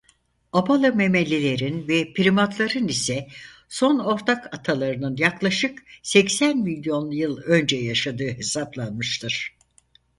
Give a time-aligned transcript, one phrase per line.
[0.53, 3.27] Abalı memelilerin ve primatların ise
[3.69, 9.55] son ortak atalarının yaklaşık seksen milyon yıl önce yaşadığı hesaplanmıştır.